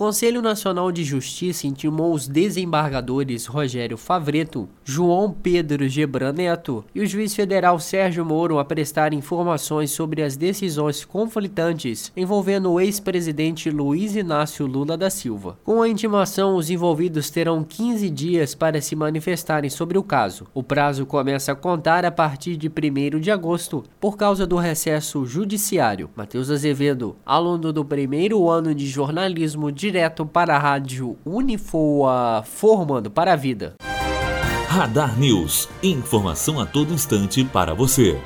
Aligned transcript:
Conselho 0.00 0.40
Nacional 0.40 0.90
de 0.90 1.04
Justiça 1.04 1.66
intimou 1.66 2.14
os 2.14 2.26
desembargadores 2.26 3.44
Rogério 3.44 3.98
Favreto, 3.98 4.66
João 4.82 5.30
Pedro 5.30 5.86
Gebran 5.86 6.32
Neto 6.32 6.82
e 6.94 7.02
o 7.02 7.06
juiz 7.06 7.34
federal 7.34 7.78
Sérgio 7.78 8.24
Moro 8.24 8.58
a 8.58 8.64
prestar 8.64 9.12
informações 9.12 9.90
sobre 9.90 10.22
as 10.22 10.38
decisões 10.38 11.04
conflitantes 11.04 12.10
envolvendo 12.16 12.72
o 12.72 12.80
ex-presidente 12.80 13.68
Luiz 13.68 14.16
Inácio 14.16 14.66
Lula 14.66 14.96
da 14.96 15.10
Silva. 15.10 15.58
Com 15.62 15.82
a 15.82 15.88
intimação, 15.90 16.56
os 16.56 16.70
envolvidos 16.70 17.28
terão 17.28 17.62
15 17.62 18.08
dias 18.08 18.54
para 18.54 18.80
se 18.80 18.96
manifestarem 18.96 19.68
sobre 19.68 19.98
o 19.98 20.02
caso. 20.02 20.46
O 20.54 20.62
prazo 20.62 21.04
começa 21.04 21.52
a 21.52 21.54
contar 21.54 22.06
a 22.06 22.10
partir 22.10 22.56
de 22.56 22.70
1 22.70 23.20
de 23.20 23.30
agosto, 23.30 23.84
por 24.00 24.16
causa 24.16 24.46
do 24.46 24.56
recesso 24.56 25.26
judiciário. 25.26 26.08
Matheus 26.16 26.50
Azevedo, 26.50 27.16
aluno 27.26 27.70
do 27.70 27.84
primeiro 27.84 28.48
ano 28.48 28.74
de 28.74 28.86
jornalismo 28.86 29.70
direto 29.90 30.24
para 30.24 30.54
a 30.54 30.58
rádio 30.58 31.18
Unifoa, 31.24 32.44
formando 32.46 33.10
para 33.10 33.32
a 33.32 33.36
vida. 33.36 33.74
Radar 34.68 35.18
News. 35.18 35.68
Informação 35.82 36.60
a 36.60 36.66
todo 36.66 36.94
instante 36.94 37.44
para 37.44 37.74
você. 37.74 38.16